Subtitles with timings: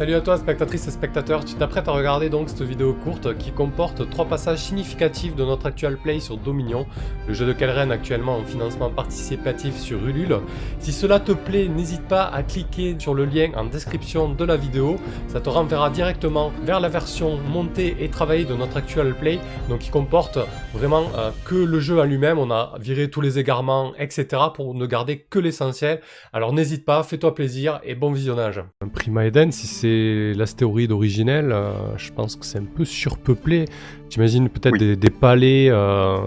[0.00, 3.52] Salut à toi spectatrices et spectateurs, tu t'apprêtes à regarder donc cette vidéo courte qui
[3.52, 6.86] comporte trois passages significatifs de notre actual play sur Dominion,
[7.28, 10.38] le jeu de Kelren actuellement en financement participatif sur Ulule.
[10.78, 14.56] Si cela te plaît, n'hésite pas à cliquer sur le lien en description de la
[14.56, 14.96] vidéo,
[15.28, 19.80] ça te renverra directement vers la version montée et travaillée de notre actual play, donc
[19.80, 20.38] qui comporte
[20.72, 24.44] vraiment euh, que le jeu en lui-même, on a viré tous les égarements, etc.
[24.54, 26.00] pour ne garder que l'essentiel.
[26.32, 28.62] Alors n'hésite pas, fais-toi plaisir et bon visionnage.
[28.94, 29.89] Prima Eden, si c'est
[30.34, 33.66] l'astéroïde originel, euh, je pense que c'est un peu surpeuplé.
[34.08, 36.18] J'imagine peut-être des, palais, euh,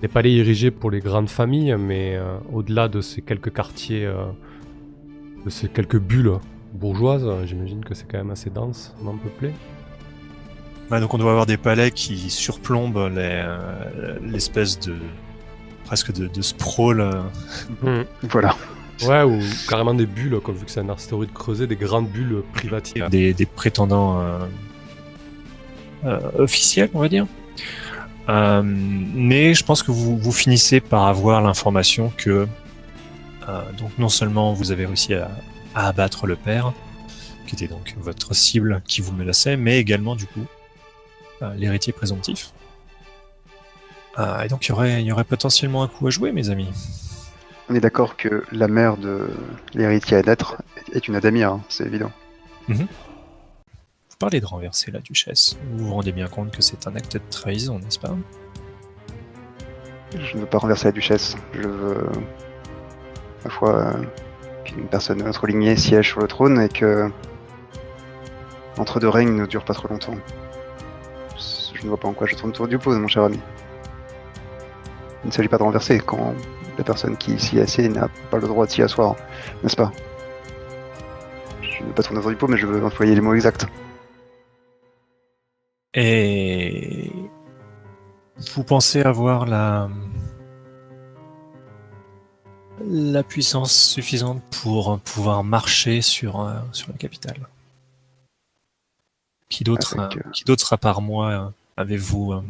[0.00, 4.08] des palais érigés pour les grandes familles, mais euh, au-delà de ces quelques quartiers,
[5.44, 6.38] de ces quelques bulles
[6.74, 9.52] bourgeoises, j'imagine que c'est quand même assez dense, non peuplé.
[10.90, 13.10] donc on doit avoir des palais qui surplombent
[14.22, 14.94] l'espèce de
[15.84, 17.10] presque de, sprawl.
[17.82, 18.02] Mmh.
[18.24, 18.56] Voilà.
[19.02, 22.42] Ouais, ou carrément des bulles, comme vu que c'est un astéroïde creusé, des grandes bulles
[22.54, 23.08] privatives.
[23.10, 24.46] Des, prétendants euh,
[26.04, 27.26] euh, officiels, on va dire.
[28.28, 32.48] Euh, mais je pense que vous, vous finissez par avoir l'information que
[33.78, 35.30] donc non seulement vous avez réussi à,
[35.76, 36.72] abattre le père,
[37.46, 40.44] qui était donc votre cible qui vous menaçait, mais également du coup
[41.54, 42.50] l'héritier présomptif.
[44.18, 46.70] et donc il y aurait, y aurait potentiellement un coup à jouer, mes amis.
[47.68, 49.28] On est d'accord que la mère de
[49.74, 52.12] l'héritier à naître est une Adamir, hein, c'est évident.
[52.68, 52.86] Mhm.
[52.86, 55.56] Vous parlez de renverser la duchesse.
[55.72, 58.14] Vous vous rendez bien compte que c'est un acte de trahison, n'est-ce pas?
[60.12, 61.36] Je ne veux pas renverser la duchesse.
[61.52, 63.92] Je veux, à la fois,
[64.64, 67.10] qu'une personne de notre lignée siège sur le trône et que
[68.78, 70.16] entre deux règnes ne dure pas trop longtemps.
[71.74, 73.40] Je ne vois pas en quoi je tourne autour du pot, mon cher ami.
[75.24, 75.98] Il ne s'agit pas de renverser.
[75.98, 76.34] Quand
[76.78, 79.16] la personne qui s'y assied n'a pas le droit de s'y asseoir,
[79.62, 79.92] n'est-ce pas?
[81.62, 83.66] Je ne veux pas tourner dans du pot, mais je veux employer les mots exacts.
[85.94, 87.10] Et
[88.54, 89.88] vous pensez avoir la
[92.84, 97.48] la puissance suffisante pour pouvoir marcher sur, euh, sur la capitale?
[99.48, 102.42] Qui d'autre, euh, qui d'autre à part moi euh, avez-vous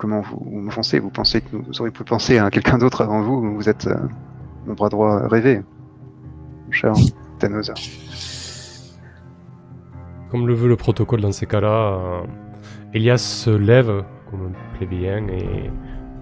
[0.00, 3.22] comment vous, vous pensez Vous pensez que vous auriez pu penser à quelqu'un d'autre avant
[3.22, 3.96] vous Vous êtes euh,
[4.66, 5.62] mon bras droit rêvé,
[6.66, 6.94] mon cher
[7.38, 7.70] Thanos.
[10.30, 12.22] Comme le veut le protocole dans ces cas-là, euh,
[12.94, 15.70] Elias se lève comme un plébéien et,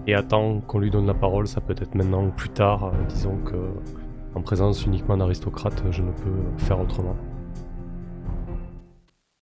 [0.07, 1.47] et attend qu'on lui donne la parole.
[1.47, 2.87] Ça peut être maintenant ou plus tard.
[2.87, 3.57] Euh, disons que
[4.35, 7.17] en présence uniquement d'aristocrates, je ne peux faire autrement.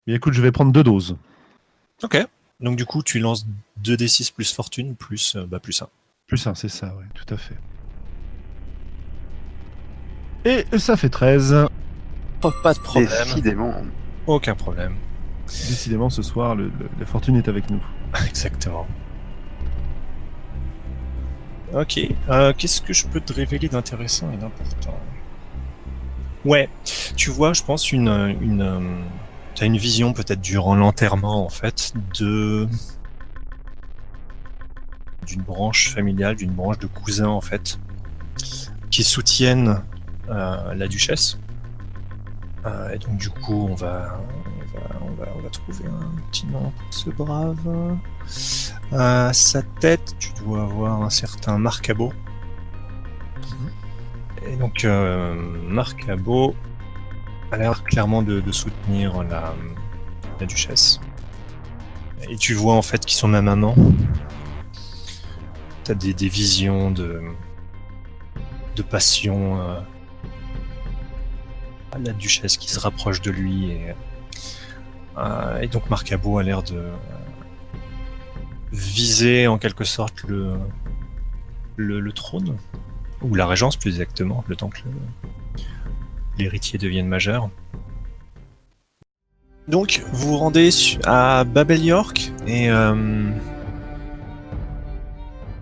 [0.06, 1.16] écoute, je vais prendre deux doses.
[2.02, 2.26] Ok.
[2.60, 3.46] Donc du coup, tu lances
[3.82, 5.88] 2d6 plus fortune plus, euh, bah, plus 1.
[6.26, 7.56] Plus 1, c'est ça, oui, tout à fait.
[10.44, 11.66] Et ça fait 13.
[12.62, 13.10] pas de problème.
[13.24, 13.74] Décidément.
[14.26, 14.94] Aucun problème.
[15.46, 17.82] Décidément, ce soir, le, la fortune est avec nous.
[18.28, 18.86] Exactement.
[21.74, 22.00] Ok.
[22.28, 24.98] Euh, qu'est-ce que je peux te révéler d'intéressant et d'important?
[26.44, 26.68] Ouais.
[27.16, 28.08] Tu vois, je pense, une,
[28.40, 28.80] une, euh,
[29.56, 32.68] tu as une vision peut-être durant l'enterrement en fait de
[35.26, 37.80] d'une branche familiale, d'une branche de cousins en fait,
[38.90, 39.82] qui soutiennent
[40.28, 41.38] euh, la duchesse.
[42.64, 44.20] Euh, et donc du coup, on va,
[45.00, 47.96] on va, on va, trouver un petit nom pour ce brave.
[48.92, 52.12] À sa tête, tu dois avoir un certain Marc Cabot.
[54.46, 55.34] Et donc euh,
[55.68, 56.54] Marc Cabot
[57.52, 59.54] a l'air clairement de, soutenir la,
[60.46, 61.00] duchesse.
[62.28, 63.76] Et tu vois en fait qu'ils sont même amants.
[65.84, 67.20] T'as des, visions de,
[68.74, 69.60] de passion.
[69.60, 69.80] Euh,
[72.04, 73.70] la duchesse qui se rapproche de lui.
[73.70, 73.94] Et,
[75.16, 76.90] euh, donc Marcabo a l'air de
[78.72, 80.54] viser en quelque sorte le,
[81.76, 82.56] le, le, trône.
[83.22, 84.80] Ou la régence plus exactement, le temps que
[86.38, 87.50] l'héritier devienne majeur.
[89.68, 90.70] Donc, vous vous rendez
[91.04, 92.94] à Babel York et euh,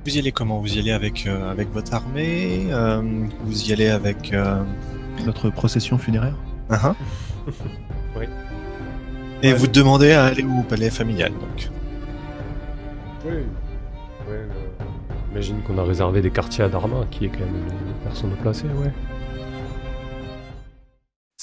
[0.05, 0.61] vous y allez comment?
[0.61, 3.00] Vous y allez avec euh, avec votre armée euh,
[3.44, 4.35] Vous y allez avec
[5.25, 6.37] notre procession funéraire
[6.71, 6.94] uh-huh.
[8.17, 8.27] Oui.
[9.43, 11.70] Et vous demandez à aller au palais familial, donc.
[13.27, 13.32] Oui.
[14.29, 14.37] oui
[15.29, 18.67] J'imagine qu'on a réservé des quartiers à Dharma, qui est quand même une personne placée,
[18.67, 18.93] ouais.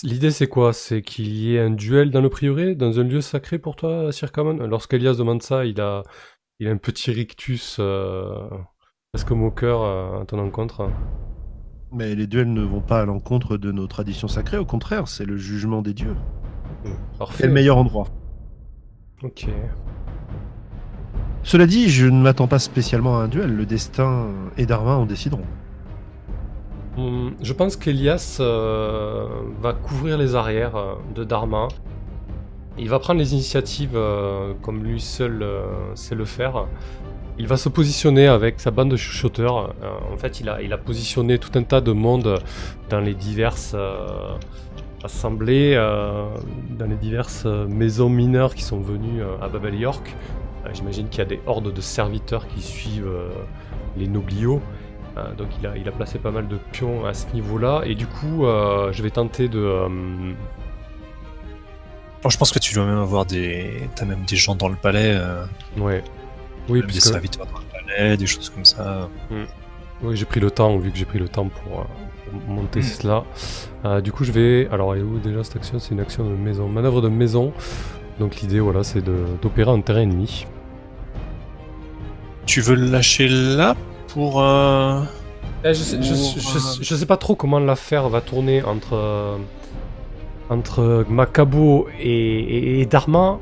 [0.04, 0.74] L'idée c'est quoi?
[0.74, 4.12] C'est qu'il y ait un duel dans le prieuré, dans un lieu sacré pour toi,
[4.12, 4.66] Sir Kamon?
[4.66, 6.04] Lorsqu'Elias demande ça, il a,
[6.60, 8.34] il a un petit rictus euh,
[9.14, 10.90] presque moqueur euh, à ton encontre.
[11.92, 15.26] Mais les duels ne vont pas à l'encontre de nos traditions sacrées, au contraire, c'est
[15.26, 16.16] le jugement des dieux.
[17.20, 17.44] Parfait.
[17.44, 18.08] C'est le meilleur endroit.
[19.22, 19.46] Ok.
[21.44, 23.56] Cela dit, je ne m'attends pas spécialement à un duel.
[23.56, 25.46] Le destin et Darwin en décideront.
[26.98, 29.26] Hum, je pense qu'Elias euh,
[29.62, 31.70] va couvrir les arrières euh, de Dharma.
[32.78, 35.46] Il va prendre les initiatives euh, comme lui seul
[35.96, 36.66] sait le faire.
[37.38, 39.74] Il va se positionner avec sa bande de chuchoteurs.
[40.12, 42.40] En fait, il a, positionné tout un tas de monde
[42.90, 43.76] dans les diverses
[45.04, 50.16] assemblées, dans les diverses maisons mineures qui sont venues à Babel York.
[50.74, 53.12] J'imagine qu'il y a des hordes de serviteurs qui suivent
[53.98, 54.62] les nobliaux.
[55.18, 57.82] Euh, donc il a, il a placé pas mal de pions à ce niveau-là.
[57.86, 59.60] Et du coup, euh, je vais tenter de...
[59.60, 59.90] euh,
[62.24, 63.90] Bon, je pense que tu dois même avoir des.
[63.96, 65.44] T'as même des gens dans le palais, euh,
[65.78, 66.04] ouais.
[66.70, 69.10] Oui, des serviteurs dans le palais, des choses comme ça.
[70.04, 72.84] Oui, j'ai pris le temps, vu que j'ai pris le temps pour, pour monter Mm.
[72.84, 73.24] cela.
[74.02, 74.68] Du coup, je vais.
[74.72, 75.80] Alors, où déjà cette action?
[75.80, 76.70] C'est une action de maison.
[76.70, 77.54] Manœuvre de maison.
[78.20, 80.46] Donc, l'idée, voilà, c'est de- d'opérer en terrain ennemi.
[82.46, 83.76] Tu veux le lâcher là?
[84.14, 84.42] Pour.
[84.42, 85.02] euh,
[85.64, 88.64] Eh, je, sais, je, Ou, je- euh, je sais pas trop comment l'affaire va tourner
[88.64, 89.38] entre.
[90.50, 93.40] entre Macabo et, et, et Dharma.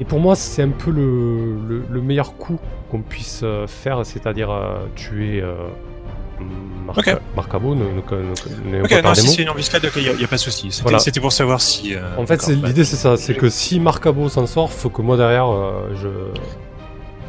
[0.00, 2.58] Et pour moi, c'est un peu le, le, le meilleur coup
[2.90, 4.50] qu'on puisse euh, faire, c'est-à-dire
[4.94, 5.40] tuer.
[5.42, 5.54] Euh.
[7.34, 7.86] Marcabo, ne, ne,
[8.70, 10.68] ne, ne- Ok, non, si c'est une embuscade, il n'y a, pas de souci.
[10.70, 10.98] C'était Voilà.
[11.20, 11.94] pour savoir si.
[11.94, 15.00] euh, En fait, bah, l'idée c'est ça, c'est que si Marcabo s'en sort, faut que
[15.02, 16.08] moi derrière, euh, je...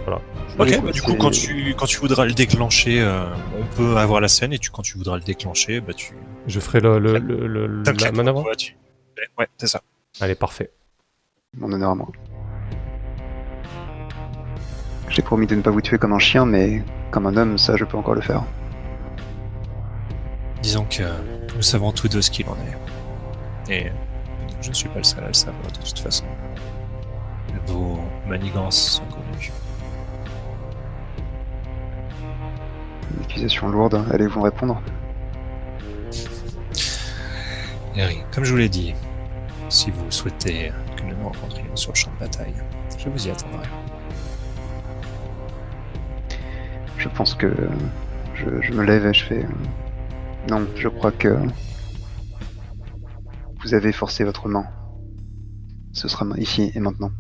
[0.08, 0.22] Voilà.
[0.58, 3.26] Ok, bah, du coup, quand tu, quand tu voudras le déclencher, euh,
[3.60, 6.14] on peut avoir la scène, et tu, quand tu voudras le déclencher, bah, tu.
[6.48, 8.46] Je ferai le, le, le, le- la manœuvre.
[8.46, 8.78] ouais, tu-
[9.38, 9.82] Ouais, c'est ça.
[10.22, 10.72] Allez, parfait.
[11.58, 12.08] Mon honneur à moi.
[15.10, 17.76] J'ai promis de ne pas vous tuer comme un chien, mais comme un homme, ça
[17.76, 18.44] je peux encore le faire.
[20.62, 21.04] Disons que
[21.56, 22.56] nous savons tous deux ce qu'il en
[23.70, 23.74] est.
[23.74, 23.92] Et
[24.62, 26.26] je ne suis pas le seul à le savoir de toute façon.
[27.68, 29.52] Vos manigances sont connues.
[33.28, 34.82] Accusation lourde, allez-vous répondre
[37.98, 38.94] Harry, comme je vous l'ai dit,
[39.70, 42.54] si vous souhaitez que nous nous rencontrions sur le champ de bataille,
[42.98, 43.66] je vous y attendrai.
[46.98, 47.52] Je pense que
[48.36, 49.46] je, je me lève et je fais.
[50.50, 51.38] Non, je crois que
[53.62, 54.66] vous avez forcé votre main.
[55.92, 57.12] Ce sera ici et maintenant.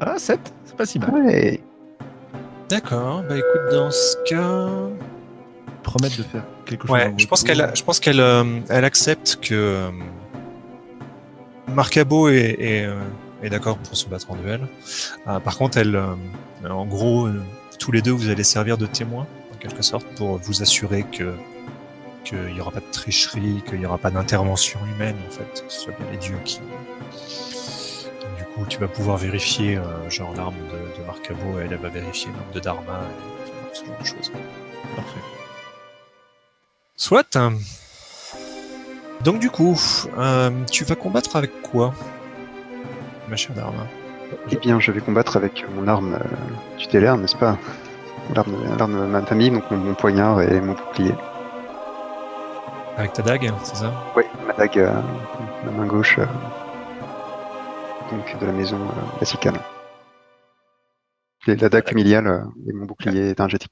[0.00, 1.12] Ah, 7 C'est pas si mal.
[1.12, 1.62] Ouais.
[2.68, 4.68] D'accord, bah écoute, dans ce cas.
[5.82, 6.96] Promettre de faire quelque chose.
[6.96, 9.90] Ouais, je pense qu'elle, je pense qu'elle, euh, elle accepte que euh,
[11.68, 13.00] Marcabo est, est, euh,
[13.42, 14.66] est d'accord pour se battre en duel.
[15.28, 16.00] Euh, par contre, elle,
[16.68, 17.28] en gros,
[17.78, 21.34] tous les deux, vous allez servir de témoins en quelque sorte pour vous assurer que
[22.24, 25.70] qu'il n'y aura pas de tricherie, qu'il n'y aura pas d'intervention humaine en fait, que
[25.70, 26.60] ce soit bien les dieux qui.
[28.54, 32.30] Coup, tu vas pouvoir vérifier euh, genre l'arme de, de Marcabo, elle, elle va vérifier
[32.30, 34.32] l'arme de Dharma, et, enfin, ce genre de choses.
[34.94, 35.20] Parfait.
[36.94, 37.36] Soit.
[39.24, 39.76] Donc du coup,
[40.18, 41.94] euh, tu vas combattre avec quoi,
[43.28, 43.88] ma chère Dharma?
[44.52, 47.58] Eh bien, je vais combattre avec mon arme euh, tutélaire, n'est-ce pas?
[48.36, 51.14] L'arme l'arme de ma famille, donc mon, mon poignard et mon bouclier.
[52.96, 53.92] Avec ta dague, c'est ça?
[54.14, 54.92] Ouais, ma dague, euh,
[55.64, 56.26] ma main gauche, euh,
[58.10, 59.58] donc de la maison euh, Bassicane.
[61.46, 63.70] Et la dague familiale euh, et mon bouclier énergétique.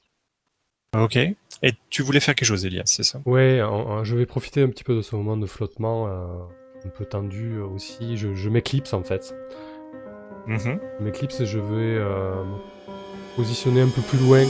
[0.98, 1.16] Ok.
[1.16, 3.20] Et tu voulais faire quelque chose, Elias, c'est ça?
[3.24, 6.44] En- je vais profiter un petit peu de ce moment de flottement, euh,
[6.84, 8.16] un peu tendu aussi.
[8.16, 9.34] Je, je m'éclipse en fait.
[10.46, 10.78] Mhm.
[10.98, 12.56] Je m'éclipse et je vais euh, me
[13.36, 14.44] positionner un peu plus loin